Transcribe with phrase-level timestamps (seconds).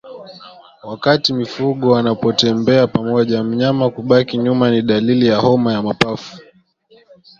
[0.83, 6.37] Wakati mifugo wanapotembea pamoja mnyama kubaki nyuma ni dalili ya homa ya mapafu